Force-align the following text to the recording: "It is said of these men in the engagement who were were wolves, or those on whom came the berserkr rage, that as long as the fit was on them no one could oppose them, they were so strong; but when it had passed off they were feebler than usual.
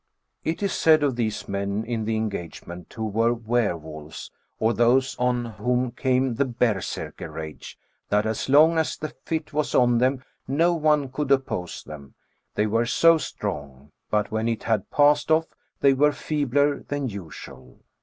"It 0.43 0.63
is 0.63 0.73
said 0.73 1.03
of 1.03 1.15
these 1.15 1.47
men 1.47 1.83
in 1.85 2.05
the 2.05 2.15
engagement 2.15 2.91
who 2.91 3.05
were 3.05 3.35
were 3.35 3.75
wolves, 3.77 4.31
or 4.57 4.73
those 4.73 5.15
on 5.19 5.45
whom 5.45 5.91
came 5.91 6.33
the 6.33 6.45
berserkr 6.45 7.31
rage, 7.31 7.77
that 8.09 8.25
as 8.25 8.49
long 8.49 8.79
as 8.79 8.97
the 8.97 9.09
fit 9.09 9.53
was 9.53 9.75
on 9.75 9.99
them 9.99 10.23
no 10.47 10.73
one 10.73 11.09
could 11.09 11.29
oppose 11.31 11.83
them, 11.83 12.15
they 12.55 12.65
were 12.65 12.87
so 12.87 13.19
strong; 13.19 13.91
but 14.09 14.31
when 14.31 14.47
it 14.49 14.63
had 14.63 14.89
passed 14.89 15.29
off 15.29 15.45
they 15.81 15.93
were 15.93 16.11
feebler 16.11 16.79
than 16.81 17.07
usual. 17.07 17.77